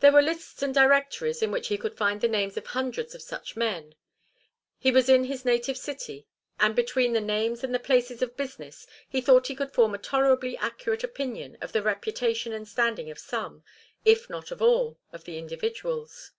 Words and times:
There 0.00 0.10
were 0.10 0.22
lists 0.22 0.60
and 0.60 0.74
directories 0.74 1.40
in 1.40 1.52
which 1.52 1.68
he 1.68 1.78
could 1.78 1.96
find 1.96 2.20
the 2.20 2.26
names 2.26 2.56
of 2.56 2.66
hundreds 2.66 3.14
of 3.14 3.22
such 3.22 3.54
men. 3.54 3.94
He 4.76 4.90
was 4.90 5.08
in 5.08 5.22
his 5.22 5.44
native 5.44 5.78
city, 5.78 6.26
and 6.58 6.74
between 6.74 7.12
the 7.12 7.20
names 7.20 7.62
and 7.62 7.72
the 7.72 7.78
places 7.78 8.22
of 8.22 8.36
business 8.36 8.88
he 9.08 9.20
thought 9.20 9.46
he 9.46 9.54
could 9.54 9.70
form 9.70 9.94
a 9.94 9.98
tolerably 9.98 10.56
accurate 10.56 11.04
opinion 11.04 11.58
of 11.60 11.70
the 11.70 11.80
reputation 11.80 12.52
and 12.52 12.66
standing 12.66 13.08
of 13.08 13.20
some, 13.20 13.62
if 14.04 14.28
not 14.28 14.50
of 14.50 14.60
all, 14.60 14.98
of 15.12 15.22
the 15.22 15.38
individuals. 15.38 16.32